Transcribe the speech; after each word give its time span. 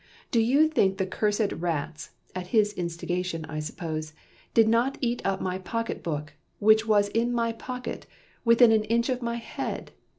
Do 0.31 0.39
you 0.39 0.67
think 0.67 0.97
the 0.97 1.05
cursed 1.05 1.51
rats 1.51 2.09
(at 2.33 2.47
his 2.47 2.73
instigation 2.73 3.45
I 3.45 3.59
suppose) 3.59 4.13
did 4.55 4.67
not 4.67 4.97
eat 4.99 5.21
up 5.23 5.41
my 5.41 5.59
pocket 5.59 6.01
book, 6.01 6.33
which 6.57 6.87
was 6.87 7.09
in 7.09 7.31
my 7.31 7.51
pocket, 7.51 8.07
within 8.43 8.71
an 8.71 8.85
inch 8.85 9.09
of 9.09 9.21
my 9.21 9.35
head? 9.35 9.91